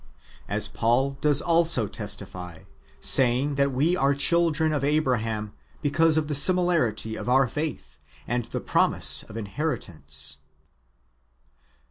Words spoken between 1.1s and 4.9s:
does also testify, saying that we are children of